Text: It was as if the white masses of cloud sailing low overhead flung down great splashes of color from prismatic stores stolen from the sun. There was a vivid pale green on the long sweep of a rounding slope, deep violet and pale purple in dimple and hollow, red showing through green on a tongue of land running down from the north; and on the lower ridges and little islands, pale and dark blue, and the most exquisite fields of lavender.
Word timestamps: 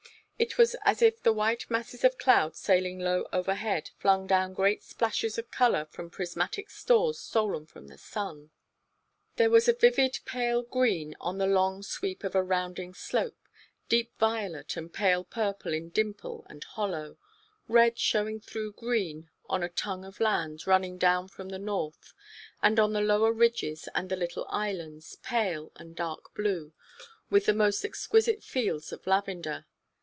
It 0.41 0.57
was 0.57 0.75
as 0.85 1.03
if 1.03 1.21
the 1.21 1.31
white 1.31 1.69
masses 1.69 2.03
of 2.03 2.17
cloud 2.17 2.55
sailing 2.55 2.97
low 2.99 3.27
overhead 3.31 3.91
flung 3.99 4.25
down 4.25 4.55
great 4.55 4.81
splashes 4.81 5.37
of 5.37 5.51
color 5.51 5.85
from 5.85 6.09
prismatic 6.09 6.71
stores 6.71 7.19
stolen 7.19 7.67
from 7.67 7.89
the 7.89 7.97
sun. 7.99 8.49
There 9.35 9.51
was 9.51 9.67
a 9.67 9.73
vivid 9.73 10.17
pale 10.25 10.63
green 10.63 11.15
on 11.19 11.37
the 11.37 11.45
long 11.45 11.83
sweep 11.83 12.23
of 12.23 12.33
a 12.33 12.41
rounding 12.41 12.95
slope, 12.95 13.37
deep 13.87 14.17
violet 14.17 14.75
and 14.75 14.91
pale 14.91 15.23
purple 15.23 15.75
in 15.75 15.89
dimple 15.89 16.47
and 16.49 16.63
hollow, 16.63 17.19
red 17.67 17.99
showing 17.99 18.39
through 18.39 18.71
green 18.73 19.29
on 19.47 19.61
a 19.61 19.69
tongue 19.69 20.03
of 20.05 20.19
land 20.19 20.65
running 20.65 20.97
down 20.97 21.27
from 21.27 21.49
the 21.49 21.59
north; 21.59 22.13
and 22.63 22.79
on 22.79 22.93
the 22.93 23.01
lower 23.01 23.31
ridges 23.31 23.87
and 23.93 24.09
little 24.09 24.47
islands, 24.49 25.17
pale 25.21 25.71
and 25.75 25.95
dark 25.95 26.33
blue, 26.33 26.73
and 27.29 27.41
the 27.43 27.53
most 27.53 27.85
exquisite 27.85 28.43
fields 28.43 28.91
of 28.91 29.05
lavender. 29.05 29.67